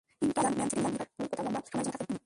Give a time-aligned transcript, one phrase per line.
[0.25, 2.19] Inter Milan, man city, Milan, Liverpool কোথাও লম্বা সময়ের জন্য থাকতে পারেননি।